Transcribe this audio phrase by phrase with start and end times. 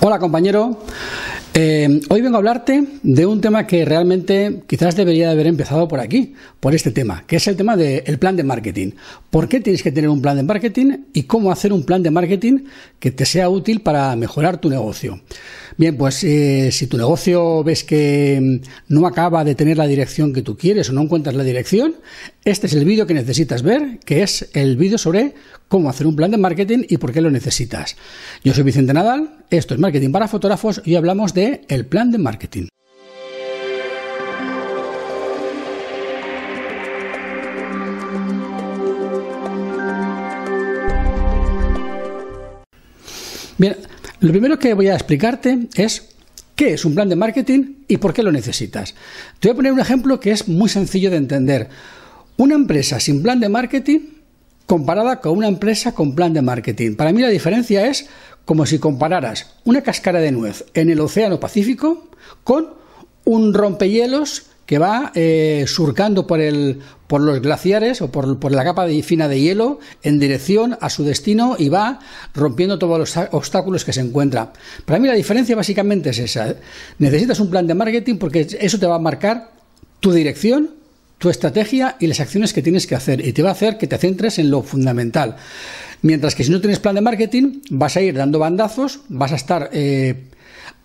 [0.00, 0.78] Hola compañero,
[1.54, 5.88] eh, hoy vengo a hablarte de un tema que realmente quizás debería de haber empezado
[5.88, 8.92] por aquí, por este tema, que es el tema del plan de marketing.
[9.28, 12.12] ¿Por qué tienes que tener un plan de marketing y cómo hacer un plan de
[12.12, 12.66] marketing
[13.00, 15.20] que te sea útil para mejorar tu negocio?
[15.76, 20.32] Bien, pues eh, si tu negocio ves que mm, no acaba de tener la dirección
[20.32, 21.96] que tú quieres o no encuentras la dirección,
[22.50, 25.34] este es el vídeo que necesitas ver, que es el vídeo sobre
[25.68, 27.96] cómo hacer un plan de marketing y por qué lo necesitas.
[28.42, 32.10] Yo soy Vicente Nadal, esto es Marketing para Fotógrafos y hoy hablamos de el plan
[32.10, 32.68] de marketing.
[43.58, 43.76] Bien,
[44.20, 46.14] lo primero que voy a explicarte es
[46.56, 48.94] qué es un plan de marketing y por qué lo necesitas.
[49.38, 51.68] Te voy a poner un ejemplo que es muy sencillo de entender.
[52.38, 53.98] Una empresa sin plan de marketing
[54.64, 56.94] comparada con una empresa con plan de marketing.
[56.94, 58.08] Para mí la diferencia es
[58.44, 62.08] como si compararas una cáscara de nuez en el Océano Pacífico
[62.44, 62.74] con
[63.24, 68.62] un rompehielos que va eh, surcando por, el, por los glaciares o por, por la
[68.62, 71.98] capa de, fina de hielo en dirección a su destino y va
[72.34, 74.52] rompiendo todos los obstáculos que se encuentra.
[74.84, 76.54] Para mí la diferencia básicamente es esa.
[76.98, 79.50] Necesitas un plan de marketing porque eso te va a marcar
[79.98, 80.77] tu dirección,
[81.18, 83.86] tu estrategia y las acciones que tienes que hacer y te va a hacer que
[83.86, 85.36] te centres en lo fundamental.
[86.02, 89.36] Mientras que si no tienes plan de marketing, vas a ir dando bandazos, vas a
[89.36, 90.14] estar eh,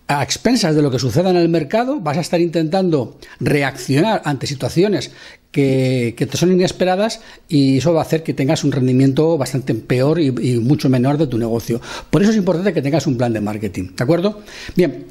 [0.08, 4.48] a expensas de lo que suceda en el mercado, vas a estar intentando reaccionar ante
[4.48, 5.12] situaciones
[5.52, 10.20] que, te son inesperadas y eso va a hacer que tengas un rendimiento bastante peor
[10.20, 11.80] y, y mucho menor de tu negocio.
[12.10, 14.42] Por eso es importante que tengas un plan de marketing, ¿de acuerdo?
[14.74, 15.06] Bien.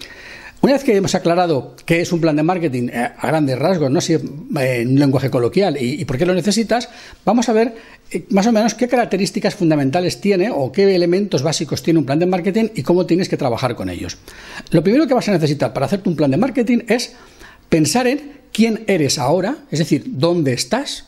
[0.63, 3.91] Una vez que hemos aclarado qué es un plan de marketing eh, a grandes rasgos,
[3.91, 4.19] no si eh,
[4.55, 6.87] en un lenguaje coloquial y, por qué lo necesitas,
[7.25, 7.75] vamos a ver
[8.09, 12.17] eh, más o menos qué características fundamentales tiene o qué elementos básicos tiene un plan
[12.17, 14.17] de marketing y cómo tienes que trabajar con ellos.
[14.71, 17.11] Lo primero que vas a necesitar para hacerte un plan de marketing es
[17.67, 21.07] pensar en quién eres ahora, es decir, dónde estás,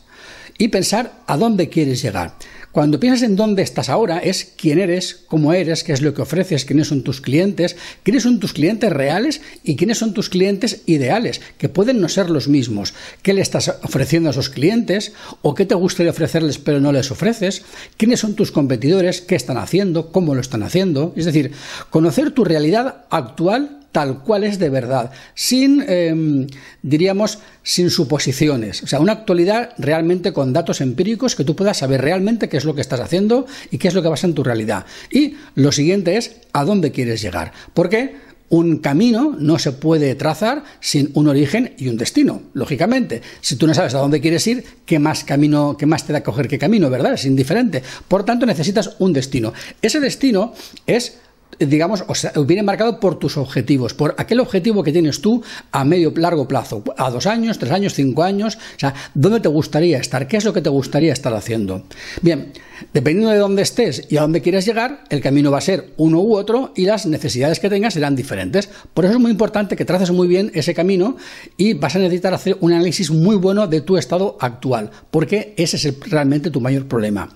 [0.58, 2.34] y pensar a dónde quieres llegar.
[2.76, 6.20] Cuando piensas en dónde estás ahora, es quién eres, cómo eres, qué es lo que
[6.20, 10.82] ofreces, quiénes son tus clientes, quiénes son tus clientes reales y quiénes son tus clientes
[10.84, 12.92] ideales, que pueden no ser los mismos.
[13.22, 15.14] ¿Qué le estás ofreciendo a esos clientes?
[15.40, 17.62] ¿O qué te gustaría ofrecerles pero no les ofreces?
[17.96, 19.22] ¿Quiénes son tus competidores?
[19.22, 20.12] ¿Qué están haciendo?
[20.12, 21.14] ¿Cómo lo están haciendo?
[21.16, 21.52] Es decir,
[21.88, 26.46] conocer tu realidad actual tal cual es de verdad, sin, em,
[26.82, 28.82] diríamos, sin suposiciones.
[28.82, 32.66] O sea, una actualidad realmente con datos empíricos que tú puedas saber realmente qué es
[32.66, 34.84] lo que estás haciendo y qué es lo que pasa en tu realidad.
[35.10, 37.52] Y lo siguiente es a dónde quieres llegar.
[37.72, 38.16] Porque
[38.50, 43.22] un camino no se puede trazar sin un origen y un destino, lógicamente.
[43.40, 46.22] Si tú no sabes a dónde quieres ir, ¿qué más camino, qué más te da
[46.22, 47.14] coger qué camino, verdad?
[47.14, 47.82] Es indiferente.
[48.08, 49.54] Por tanto, necesitas un destino.
[49.80, 50.52] Ese destino
[50.86, 51.16] es
[51.58, 55.42] digamos, o sea, viene marcado por tus objetivos, por aquel objetivo que tienes tú
[55.72, 59.48] a medio largo plazo, a dos años, tres años, cinco años, o sea, ¿dónde te
[59.48, 60.28] gustaría estar?
[60.28, 61.84] ¿Qué es lo que te gustaría estar haciendo?
[62.22, 62.52] Bien,
[62.92, 66.20] dependiendo de dónde estés y a dónde quieras llegar, el camino va a ser uno
[66.20, 68.68] u otro y las necesidades que tengas serán diferentes.
[68.92, 71.16] Por eso es muy importante que traces muy bien ese camino
[71.56, 75.76] y vas a necesitar hacer un análisis muy bueno de tu estado actual, porque ese
[75.76, 77.30] es realmente tu mayor problema.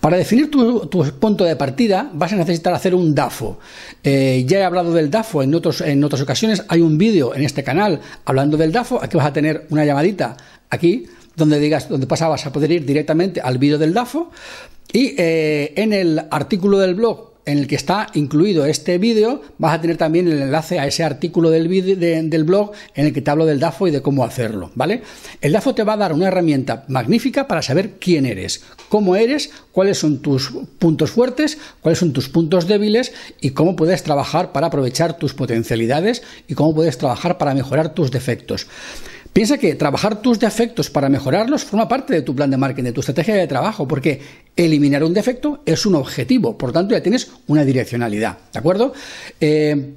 [0.00, 0.88] Para definir tu,
[1.18, 3.14] punto de partida vas a necesitar hacer un
[4.02, 6.64] Eh, ya he hablado del DAFO en, otros, en otras ocasiones.
[6.68, 9.02] Hay un vídeo en este canal hablando del DAFO.
[9.02, 10.36] Aquí vas a tener una llamadita
[10.70, 11.06] aquí
[11.36, 14.30] donde digas, donde pasabas a poder ir directamente al vídeo del DAFO.
[14.92, 19.72] Y eh, en el artículo del blog en el que está incluido este vídeo, vas
[19.72, 21.68] a tener también el enlace a ese artículo del,
[22.28, 25.02] del blog en el que te hablo del DAFO y de cómo hacerlo, ¿vale?
[25.40, 29.50] El DAFO te va a dar una herramienta magnífica para saber quién eres, cómo eres,
[29.72, 34.66] cuáles son tus puntos fuertes, cuáles son tus puntos débiles y cómo puedes trabajar para
[34.66, 38.66] aprovechar tus potencialidades y cómo puedes trabajar para mejorar tus defectos.
[39.32, 42.92] Piensa que trabajar tus defectos para mejorarlos forma parte de tu plan de marketing, de
[42.92, 44.20] tu estrategia de trabajo, porque
[44.56, 48.92] eliminar un defecto es un objetivo, por tanto ya tienes una direccionalidad, ¿de acuerdo?
[49.40, 49.94] Eh,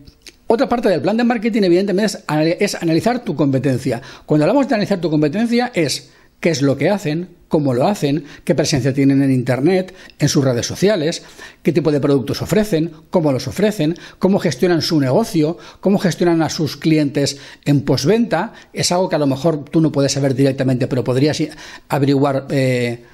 [0.48, 2.18] otra parte del plan de marketing, evidentemente,
[2.60, 4.02] es analizar tu competencia.
[4.26, 6.10] Cuando hablamos de analizar tu competencia, es
[6.42, 10.44] qué es lo que hacen, cómo lo hacen, qué presencia tienen en Internet, en sus
[10.44, 11.24] redes sociales,
[11.62, 16.50] qué tipo de productos ofrecen, cómo los ofrecen, cómo gestionan su negocio, cómo gestionan a
[16.50, 18.54] sus clientes en postventa.
[18.74, 21.42] Es algo que a lo mejor tú no puedes saber directamente, pero podrías
[21.88, 22.48] averiguar.
[22.50, 23.06] Eh,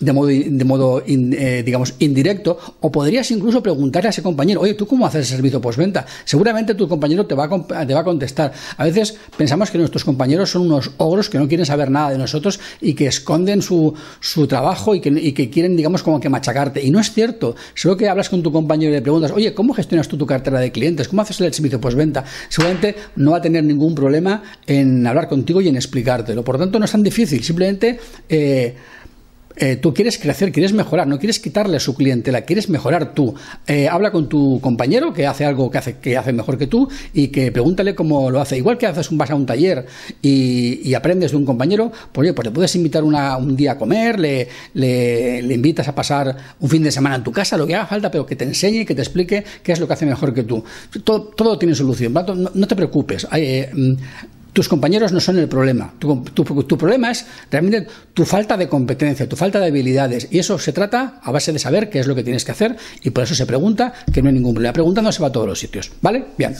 [0.00, 4.74] de modo, de modo eh, digamos, indirecto, o podrías incluso preguntarle a ese compañero, oye,
[4.74, 6.06] ¿tú cómo haces el servicio postventa?
[6.24, 8.52] Seguramente tu compañero te va, a, te va a contestar.
[8.76, 12.18] A veces pensamos que nuestros compañeros son unos ogros que no quieren saber nada de
[12.18, 16.28] nosotros y que esconden su, su trabajo y que, y que, quieren, digamos, como que
[16.28, 16.82] machacarte.
[16.82, 17.56] Y no es cierto.
[17.74, 20.60] Solo que hablas con tu compañero y le preguntas, oye, ¿cómo gestionas tú tu cartera
[20.60, 21.08] de clientes?
[21.08, 22.24] ¿Cómo haces el servicio postventa?
[22.48, 26.44] Seguramente no va a tener ningún problema en hablar contigo y en explicártelo.
[26.44, 27.42] Por lo tanto, no es tan difícil.
[27.42, 27.98] Simplemente...
[28.28, 28.74] Eh,
[29.56, 33.34] eh, tú quieres crecer, quieres mejorar, no quieres quitarle a su clientela, quieres mejorar tú.
[33.66, 36.88] Eh, habla con tu compañero que hace algo que hace, que hace mejor que tú
[37.14, 38.58] y que pregúntale cómo lo hace.
[38.58, 39.86] Igual que haces un, vas a un taller
[40.20, 44.48] y, aprendes de un compañero, pues, pues le puedes invitar un día a comer, le,
[44.74, 48.10] le, invitas a pasar un fin de semana en tu casa, lo que haga falta,
[48.10, 50.42] pero que te enseñe y que te explique qué es lo que hace mejor que
[50.44, 50.64] tú.
[51.04, 53.26] Todo, tiene solución, no, te preocupes.
[53.32, 53.94] Eh, mm,
[54.56, 55.92] tus compañeros no son el problema.
[55.98, 60.28] Tu, problema es realmente tu falta de competencia, tu falta de habilidades.
[60.30, 62.74] Y eso se trata a base de saber qué es lo que tienes que hacer
[63.02, 64.72] y por eso se pregunta que no hay ningún problema.
[64.72, 65.92] Preguntando se va a todos los sitios.
[66.00, 66.24] ¿Vale?
[66.38, 66.56] Bien.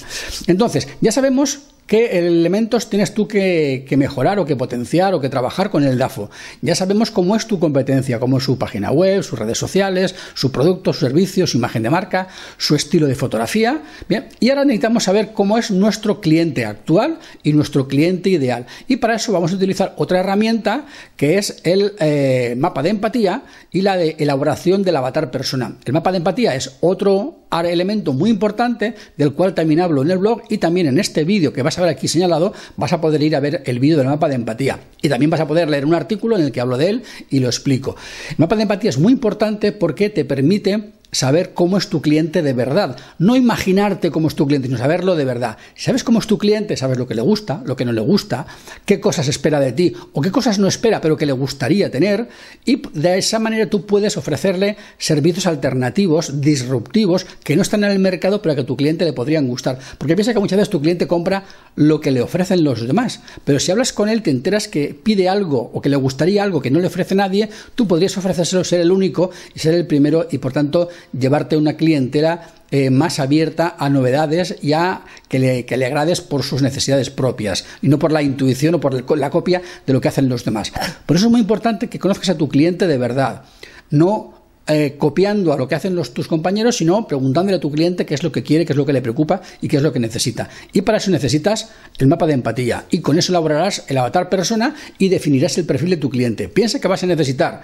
[0.47, 5.71] Entonces, ya sabemos qué elementos tienes tú que, mejorar o que potenciar o que trabajar
[5.71, 6.31] con el DAFO.
[6.61, 10.51] Ya sabemos cómo es tu competencia, cómo es su página web, sus redes sociales, su
[10.51, 12.29] producto, su servicio, su imagen de marca,
[12.59, 13.83] su estilo de fotografía.
[14.09, 18.67] Bien, y ahora necesitamos saber cómo es nuestro cliente actual y nuestro cliente ideal.
[18.89, 20.87] Y para eso vamos a utilizar otra herramienta
[21.17, 25.77] que es el eh, mapa de empatía y la de elaboración del avatar persona.
[25.85, 30.19] El mapa de empatía es otro elemento muy importante del cual también hablo en el
[30.19, 33.37] blog y también en este vídeo que vas ver aquí señalado vas a poder ir
[33.37, 35.95] a ver el vídeo del mapa de empatía y también vas a poder leer un
[35.95, 37.97] artículo en el que hablo de él y lo explico.
[38.31, 42.43] El mapa de empatía es muy importante porque te permite saber cómo es tu cliente
[42.43, 42.99] de verdad.
[43.19, 45.57] No imaginarte cómo es tu cliente, sino saberlo de verdad.
[45.75, 48.47] Sabes cómo es tu cliente, sabes lo que le gusta, lo que no le gusta,
[48.85, 52.29] qué cosas espera de ti o qué cosas no espera, pero que le gustaría tener.
[52.67, 57.99] Y de esa manera tú puedes ofrecerle servicios alternativos, disruptivos, que no están en el
[57.99, 59.79] mercado, pero que a tu cliente le podrían gustar.
[59.97, 61.45] Porque piensa que muchas veces tu cliente compra
[61.77, 63.21] lo que le ofrecen los demás.
[63.47, 66.61] Pero si hablas con él, te enteras que pide algo o que le gustaría algo
[66.61, 70.29] que no le ofrece nadie, tú podrías ofrecérselo, ser el único y ser el primero
[70.31, 75.65] y por tanto llevarte una clientela eh, más abierta a novedades y a que le,
[75.65, 79.63] que agrades por sus necesidades propias y no por la intuición o por la copia
[79.87, 80.73] de lo que hacen los demás.
[81.07, 83.43] Por eso es muy importante que conozcas a tu cliente de verdad,
[83.91, 84.37] no
[84.69, 88.25] eh, copiando a lo que hacen tus compañeros, sino preguntándole a tu cliente qué es
[88.25, 90.49] lo que quiere, qué es lo que le preocupa y qué es lo que necesita.
[90.73, 94.75] Y para eso necesitas el mapa de empatía y con eso elaborarás el avatar persona
[94.99, 96.49] y definirás el perfil de tu cliente.
[96.49, 97.63] Piensa que vas a necesitar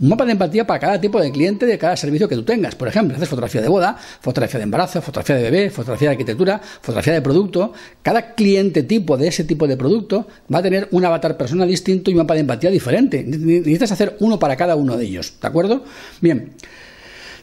[0.00, 2.74] un mapa de empatía para cada tipo de cliente de cada servicio que tú tengas.
[2.74, 6.60] Por ejemplo, haces fotografía de boda, fotografía de embarazo, fotografía de bebé, fotografía de arquitectura,
[6.80, 7.72] fotografía de producto.
[8.02, 12.10] Cada cliente tipo de ese tipo de producto va a tener un avatar persona distinto
[12.10, 13.22] y un mapa de empatía diferente.
[13.24, 15.34] Necesitas hacer uno para cada uno de ellos.
[15.40, 15.84] ¿De acuerdo?
[16.20, 16.52] Bien.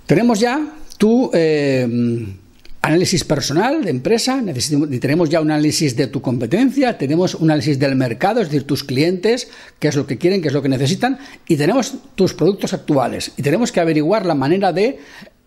[0.06, 0.59] Tenemos ya
[0.98, 1.88] tu eh,
[2.81, 4.43] análisis personal de empresa,
[4.99, 8.83] tenemos ya un análisis de tu competencia, tenemos un análisis del mercado, es decir, tus
[8.83, 9.49] clientes,
[9.79, 13.33] qué es lo que quieren, qué es lo que necesitan, y tenemos tus productos actuales.
[13.37, 14.97] Y tenemos que averiguar la manera de,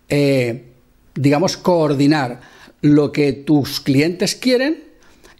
[0.07, 0.63] eh,
[1.13, 2.39] digamos, coordinar
[2.81, 4.83] lo que tus clientes quieren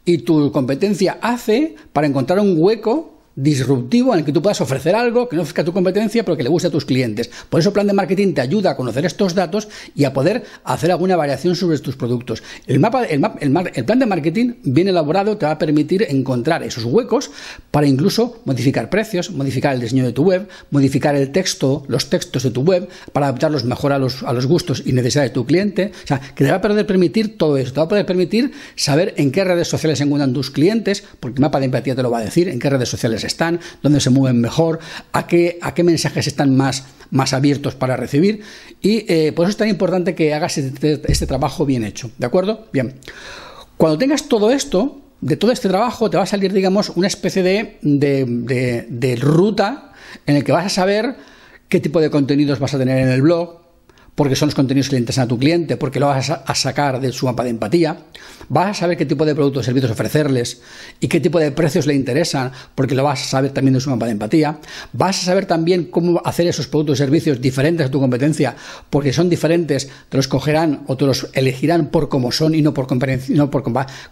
[0.03, 4.95] y tu competencia hace para encontrar un hueco disruptivo en el que tú puedas ofrecer
[4.95, 7.29] algo que no ofrezca tu competencia pero que le guste a tus clientes.
[7.49, 10.43] Por eso el plan de marketing te ayuda a conocer estos datos y a poder
[10.63, 12.43] hacer alguna variación sobre tus productos.
[12.65, 16.85] El, mapa, el, el, plan de marketing bien elaborado te va a permitir encontrar esos
[16.85, 17.31] huecos
[17.71, 22.43] para incluso modificar precios, modificar el diseño de tu web, modificar el texto, los textos
[22.43, 25.45] de tu web para adaptarlos mejor a los, a los gustos y necesidades de tu
[25.45, 25.91] cliente.
[26.03, 28.53] O sea, que te va a poder permitir todo eso, te va a poder permitir
[28.75, 32.03] saber en qué redes sociales se encuentran tus clientes, porque el mapa de empatía te
[32.03, 34.79] lo va a decir, en qué redes sociales están, dónde se mueven mejor,
[35.11, 38.41] a qué, a qué mensajes están más, más abiertos para recibir.
[38.81, 42.11] Y eh, por eso es tan importante que hagas este, este, trabajo bien hecho.
[42.17, 42.67] ¿De acuerdo?
[42.71, 42.95] Bien.
[43.77, 47.43] Cuando tengas todo esto, de todo este trabajo, te va a salir, digamos, una especie
[47.43, 49.93] de, de, de ruta
[50.25, 51.15] en el que vas a saber
[51.67, 53.64] qué tipo de contenidos vas a tener en el blog,
[54.15, 57.01] porque son los contenidos que le interesan a tu cliente, porque lo vas a sacar
[57.01, 57.97] de su mapa de empatía,
[58.47, 60.61] vas a saber qué tipo de productos o servicios ofrecerles
[61.01, 63.89] y qué tipo de precios le interesan, porque lo vas a saber también de su
[63.89, 64.59] mapa de empatía,
[64.93, 68.55] vas a saber también cómo hacer esos productos o servicios diferentes a tu competencia,
[68.89, 72.73] porque son diferentes, te los cogerán o te los elegirán por cómo son y no
[72.73, 72.87] por,
[73.29, 73.63] no por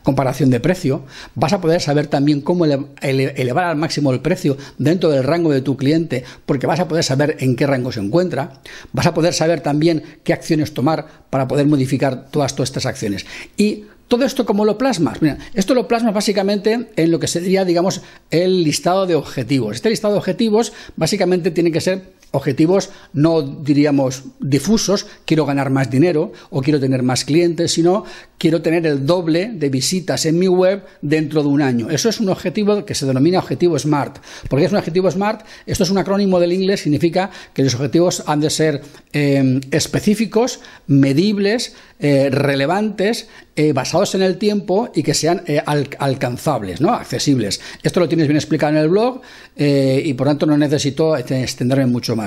[0.04, 1.04] comparación de precio,
[1.36, 5.62] vas a poder saber también cómo elevar al máximo el precio dentro del rango de
[5.62, 8.60] tu cliente, porque vas a poder saber en qué rango se encuentra,
[8.92, 9.93] vas a poder saber también
[10.24, 13.26] qué acciones tomar para poder modificar todas, estas acciones.
[13.58, 15.20] Y todo esto, ¿cómo lo plasmas?
[15.54, 19.76] Esto lo plasmas básicamente en lo que sería, digamos, el listado de objetivos.
[19.76, 25.90] Este listado de objetivos básicamente tiene que ser objetivos no diríamos difusos, quiero ganar más
[25.90, 28.06] dinero o quiero tener más clientes, sino
[28.40, 31.92] quiero tener el doble de visitas en mi web dentro de un año.
[31.92, 34.18] Eso es un objetivo que se denomina objetivo SMART.
[34.50, 35.46] porque es un objetivo SMART?
[35.68, 38.82] Esto es un acrónimo del inglés, significa que los objetivos han de ser
[39.14, 41.76] eh, específicos, medibles,
[42.06, 46.94] eh, relevantes, eh, basados en el tiempo y que sean eh, alcanzables, ¿no?
[46.94, 47.62] accesibles.
[47.82, 49.22] Esto lo tienes bien explicado en el blog
[49.56, 52.23] y por tanto no necesito extenderme mucho más.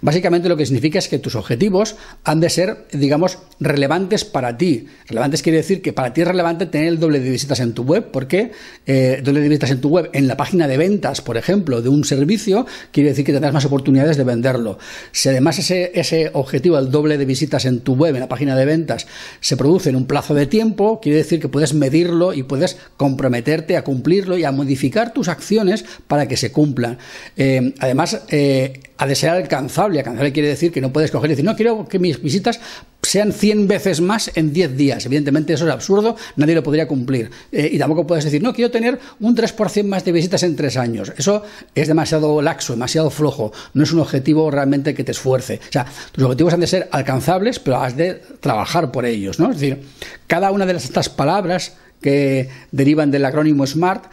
[0.00, 4.86] Básicamente lo que significa es que tus objetivos han de ser, digamos, relevantes para ti.
[5.06, 7.82] Relevantes quiere decir que para ti es relevante tener el doble de visitas en tu
[7.82, 8.52] web, porque
[8.86, 11.88] el doble de visitas en tu web, en la página de ventas, por ejemplo, de
[11.88, 14.78] un servicio, quiere decir que tendrás más oportunidades de venderlo.
[15.12, 18.56] Si además ese, ese objetivo, el doble de visitas en tu web, en la página
[18.56, 19.06] de ventas,
[19.40, 23.76] se produce en un plazo de tiempo, quiere decir que puedes medirlo y puedes comprometerte
[23.76, 26.98] a cumplirlo y a modificar tus acciones para que se cumplan.
[27.36, 29.98] Eh, además, eh, ha de ser alcanzable.
[29.98, 32.60] Alcanzable quiere decir que no puedes coger y decir, no quiero que mis visitas
[33.02, 35.06] sean 100 veces más en 10 días.
[35.06, 37.30] Evidentemente eso es absurdo, nadie lo podría cumplir.
[37.52, 40.76] Eh, y tampoco puedes decir, no, quiero tener un 3% más de visitas en 3
[40.76, 41.12] años.
[41.16, 41.42] Eso
[41.74, 43.52] es demasiado laxo, demasiado flojo.
[43.74, 45.60] No es un objetivo realmente que te esfuerce.
[45.68, 49.38] O sea, tus objetivos han de ser alcanzables, pero has de trabajar por ellos.
[49.38, 49.50] ¿no?
[49.50, 49.82] Es decir,
[50.26, 54.04] cada una de estas palabras que derivan del acrónimo SMART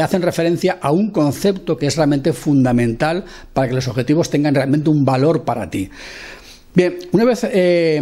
[0.00, 4.90] hacen referencia a un concepto que es realmente fundamental para que los objetivos tengan realmente
[4.90, 5.90] un valor para ti.
[6.74, 8.00] Bien, una vez eh,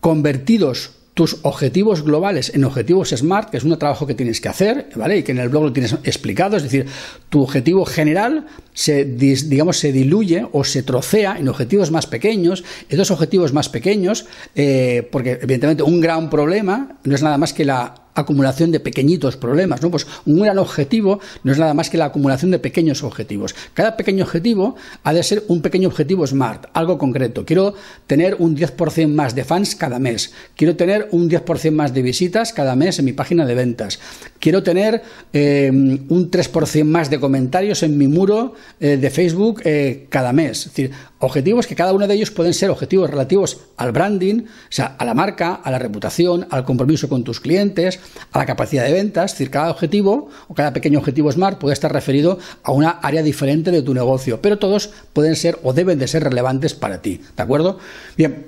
[0.00, 4.88] convertidos tus objetivos globales en objetivos SMART, que es un trabajo que tienes que hacer,
[4.96, 5.18] ¿vale?
[5.18, 6.86] Y que en el blog lo tienes explicado, es decir,
[7.28, 8.46] tu objetivo general
[8.80, 12.64] se, digamos, se diluye o se trocea en objetivos más pequeños.
[12.88, 17.66] Estos objetivos más pequeños, eh, porque evidentemente un gran problema no es nada más que
[17.66, 19.90] la acumulación de pequeñitos problemas, ¿no?
[19.90, 23.54] Pues un gran objetivo no es nada más que la acumulación de pequeños objetivos.
[23.74, 27.44] Cada pequeño objetivo ha de ser un pequeño objetivo SMART, algo concreto.
[27.44, 27.74] Quiero
[28.06, 30.32] tener un 10% más de fans cada mes.
[30.56, 34.00] Quiero tener un 10% más de visitas cada mes en mi página de ventas.
[34.38, 40.06] Quiero tener eh, un 3% más de comentarios en mi muro eh, de Facebook eh,
[40.08, 40.58] cada mes.
[40.58, 44.46] Es decir, objetivos que cada uno de ellos pueden ser objetivos relativos al branding, o
[44.68, 48.00] sea, a la marca, a la reputación, al compromiso con tus clientes,
[48.32, 49.32] a la capacidad de ventas.
[49.32, 53.22] Es decir, cada objetivo o cada pequeño objetivo Smart puede estar referido a una área
[53.22, 57.20] diferente de tu negocio, pero todos pueden ser o deben de ser relevantes para ti.
[57.36, 57.78] ¿De acuerdo?
[58.16, 58.46] Bien,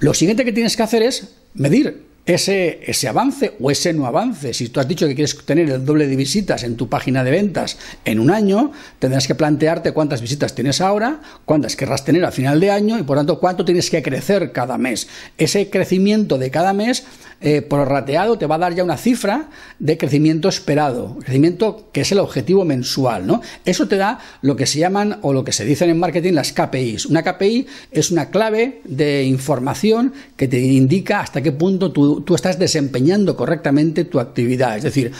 [0.00, 4.54] lo siguiente que tienes que hacer es medir ese, ese, avance o ese no avance.
[4.54, 7.32] Si tú has dicho que quieres tener el doble de visitas en tu página de
[7.32, 12.30] ventas en un año, tendrás que plantearte cuántas visitas tienes ahora, cuántas querrás tener a
[12.30, 15.08] final de año y por tanto cuánto tienes que crecer cada mes.
[15.36, 17.04] Ese crecimiento de cada mes
[17.40, 19.48] eh, por rateado te va a dar ya una cifra
[19.80, 23.42] de crecimiento esperado, crecimiento que es el objetivo mensual, ¿no?
[23.64, 26.52] Eso te da lo que se llaman o lo que se dicen en marketing las
[26.52, 27.06] KPIs.
[27.06, 32.58] Una KPI es una clave de información que te indica hasta qué punto tú, estás
[32.58, 35.12] desempeñando correctamente tu actividad, es decir,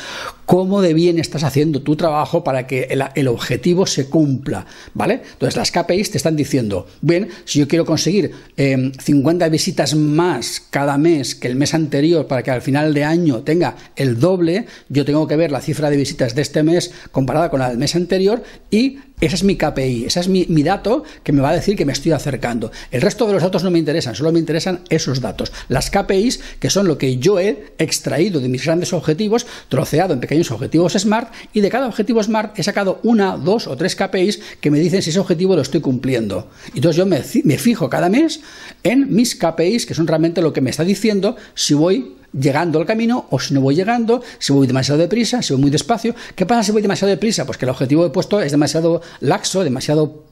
[0.46, 5.22] cómo de bien estás haciendo tu trabajo para que el, objetivo se cumpla, ¿vale?
[5.32, 10.62] Entonces las KPIs te están diciendo, bien, si yo quiero conseguir 50 em, visitas más
[10.70, 14.66] cada mes que el mes anterior, para que al final de año tenga el doble,
[14.88, 17.78] yo tengo que ver la cifra de visitas de este mes comparada con la del
[17.78, 21.54] mes anterior y esa es mi KPI, ese es mi, dato que me va a
[21.54, 22.72] decir que me estoy acercando.
[22.90, 25.52] El resto de los datos no me interesan, solo me interesan esos datos.
[25.68, 30.18] Las KPIs, que son lo que yo he extraído de mis grandes objetivos, troceado en
[30.18, 34.40] pequeños objetivos SMART, y de cada objetivo SMART he sacado una, dos o tres KPIs
[34.60, 36.50] que me dicen si ese objetivo lo estoy cumpliendo.
[36.74, 38.40] Entonces yo me, me fijo cada mes
[38.82, 42.86] en mis KPIs, que son realmente lo que me está diciendo si voy llegando al
[42.86, 46.14] camino o si no voy llegando, si voy demasiado deprisa, si voy muy despacio.
[46.34, 47.44] ¿Qué pasa si voy demasiado deprisa?
[47.44, 50.24] Pues que el objetivo he puesto es demasiado laxo, demasiado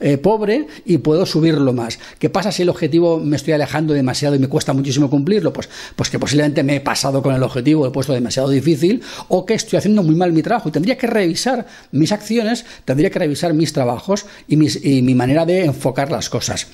[0.00, 1.98] eh, pobre y puedo subirlo más.
[2.18, 5.52] ¿Qué pasa si el objetivo me estoy alejando demasiado y me cuesta muchísimo cumplirlo?
[5.52, 9.46] Pues, pues que posiblemente me he pasado con el objetivo, he puesto demasiado difícil o
[9.46, 13.18] que estoy haciendo muy mal mi trabajo y tendría que revisar mis acciones, tendría que
[13.18, 14.56] revisar mis trabajos y,
[14.88, 16.66] y mi manera de enfocar las cosas.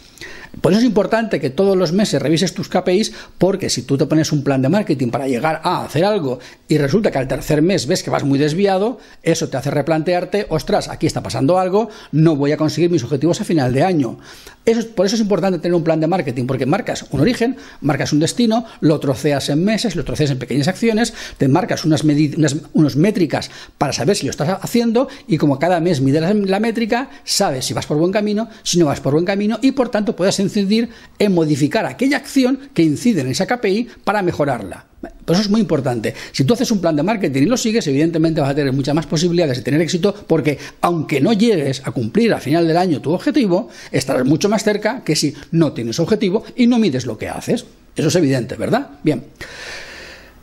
[0.61, 4.07] Por eso es importante que todos los meses revises tus KPIs porque si tú te
[4.07, 7.63] pones un plan de marketing para llegar a hacer algo y resulta que al tercer
[7.63, 11.89] mes ves que vas muy desviado, eso te hace replantearte, ostras, aquí está pasando algo,
[12.13, 14.19] no voy a conseguir mis objetivos a final de año.
[14.65, 18.15] Eso, por eso es importante tener un plan de marketing, porque marcas un origen, marcas
[18.15, 22.03] un destino, lo troceas en meses, lo troceas en pequeñas acciones, te marcas unas,
[22.73, 27.11] unas métricas para saber si lo estás haciendo y como cada mes mides la, métrica,
[27.25, 30.17] sabes si vas por buen camino, si no vas por buen camino y por tanto
[30.17, 34.85] puedes incidir en modificar aquella acción que incide en esa KPI para mejorarla.
[35.25, 36.15] Por eso es muy importante.
[36.33, 38.95] Si tú haces un plan de marketing y lo sigues, evidentemente vas a tener muchas
[38.95, 43.01] más posibilidades de tener éxito porque aunque no llegues a cumplir al final del año
[43.01, 47.19] tu objetivo, estarás mucho más cerca que si no tienes objetivo y no mides lo
[47.19, 47.65] que haces.
[47.97, 48.89] Eso es evidente, ¿verdad?
[49.03, 49.25] Bien.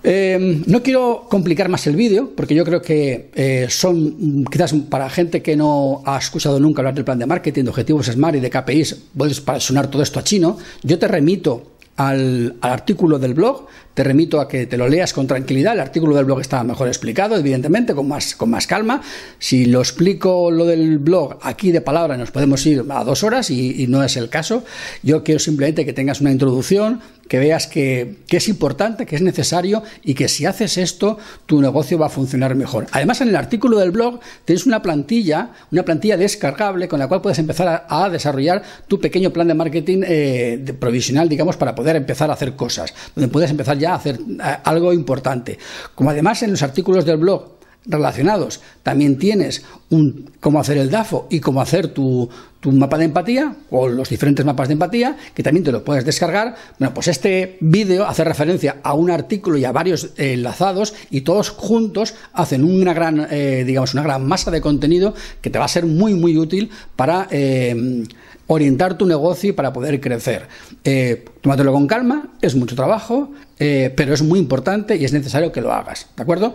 [0.04, 5.08] Eh, no quiero complicar más el vídeo, porque yo creo que eh, son quizás para
[5.10, 8.40] gente que no ha escuchado nunca hablar del plan de marketing, de objetivos SMART y
[8.40, 10.58] de KPIs, puedes sonar todo esto a chino.
[10.82, 15.28] Yo te remito al, artículo del blog, te remito a que te lo leas con
[15.28, 15.74] tranquilidad.
[15.74, 19.02] El artículo del blog está mejor explicado, evidentemente, con más, con más calma.
[19.40, 23.50] Si lo explico lo del blog aquí de palabra, nos podemos ir a dos horas
[23.50, 24.64] y, y no es el caso.
[25.04, 29.84] Yo quiero simplemente que tengas una introducción, que veas que, es importante, que es necesario
[30.04, 32.88] y que si haces esto, tu negocio va a funcionar mejor.
[32.92, 37.22] Además, en el artículo del blog tienes una plantilla, una plantilla descargable con la cual
[37.22, 42.30] puedes empezar a, desarrollar tu pequeño plan de marketing eh, provisional, digamos, para poder empezar
[42.30, 44.20] a hacer cosas, donde puedes empezar ya a hacer
[44.66, 45.58] algo importante.
[45.96, 48.60] Como además en los artículos del blog relacionados.
[48.84, 52.30] También tienes un, cómo hacer el DAFO y cómo hacer tu,
[52.62, 56.06] tu, mapa de empatía o los diferentes mapas de empatía, que también te lo puedes
[56.06, 56.56] descargar.
[56.80, 61.50] Bueno, pues este vídeo hace referencia a un artículo y a varios enlazados y todos
[61.50, 65.70] juntos hacen una gran, eh, digamos, una gran masa de contenido que te va a
[65.70, 67.28] ser muy, muy útil para...
[67.32, 68.06] Eh,
[68.48, 70.46] orientar tu negocio para poder crecer.
[70.84, 75.62] Eh, tómatelo con calma, es mucho trabajo, pero es muy importante y es necesario que
[75.62, 76.54] lo hagas, ¿de acuerdo?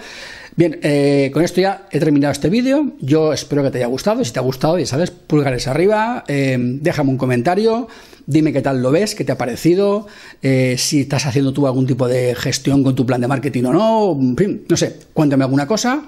[0.56, 2.92] Bien, eh, con esto ya he terminado este vídeo.
[3.00, 4.24] Yo espero que te haya gustado.
[4.24, 7.88] Si te ha gustado, ya sabes, pulgares arriba, eh, déjame un comentario,
[8.24, 10.06] dime qué tal lo ves, qué te ha parecido,
[10.40, 14.18] si estás haciendo tú algún tipo de gestión con tu plan de marketing o no,
[14.18, 16.04] en fin, no sé, cuéntame alguna cosa.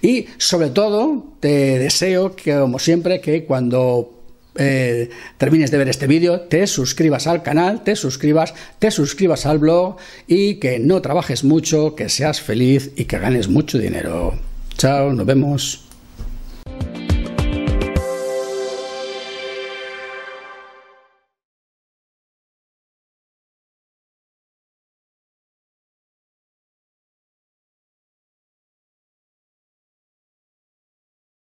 [0.00, 4.11] Y sobre todo, te deseo que, como siempre, que cuando
[4.56, 9.58] eh, termines de ver este vídeo, te suscribas al canal, te suscribas, te suscribas al
[9.58, 14.34] blog y que no trabajes mucho, que seas feliz y que ganes mucho dinero.
[14.76, 15.91] Chao, nos vemos.